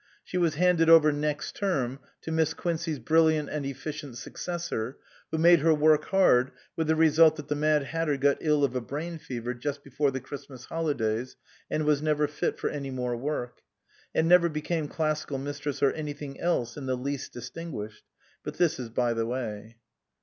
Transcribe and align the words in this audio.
She 0.23 0.39
was 0.39 0.55
handed 0.55 0.89
over 0.89 1.11
next 1.11 1.55
term 1.55 1.99
to 2.21 2.31
Miss 2.31 2.55
Quincey's 2.55 2.97
brilliant 2.97 3.49
and 3.51 3.67
effi 3.67 3.91
cient 3.91 4.15
successor, 4.15 4.97
who 5.29 5.37
made 5.37 5.59
her 5.59 5.75
work 5.75 6.05
hard, 6.05 6.53
with 6.75 6.87
the 6.87 6.95
result 6.95 7.35
that 7.35 7.49
the 7.49 7.55
Mad 7.55 7.83
Hatter 7.83 8.17
got 8.17 8.39
ill 8.41 8.63
of 8.63 8.75
a 8.75 8.81
brain 8.81 9.19
fever 9.19 9.53
just 9.53 9.83
before 9.83 10.09
the 10.09 10.19
Christmas 10.19 10.65
holidays 10.65 11.35
and 11.69 11.85
was 11.85 12.01
never 12.01 12.27
fit 12.27 12.57
for 12.57 12.67
any 12.71 12.89
more 12.89 13.15
work; 13.15 13.59
and 14.15 14.27
never 14.27 14.49
became 14.49 14.87
Classical 14.87 15.37
Mistress 15.37 15.83
or 15.83 15.91
anything 15.91 16.39
else 16.41 16.77
in 16.77 16.87
the 16.87 16.97
least 16.97 17.31
distinguished. 17.31 18.05
But 18.43 18.55
this 18.57 18.79
is 18.79 18.89
by 18.89 19.13
the 19.13 19.27
way. 19.27 19.75